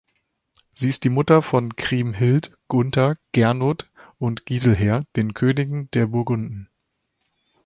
Sie 0.73 0.89
ist 0.89 1.03
die 1.03 1.11
Mutter 1.11 1.43
von 1.43 1.75
Kriemhild, 1.75 2.57
Gunther, 2.67 3.17
Gernot 3.33 3.91
und 4.17 4.47
Giselher, 4.47 5.05
den 5.15 5.35
Königen 5.35 5.91
der 5.91 6.07
Burgunden. 6.07 6.71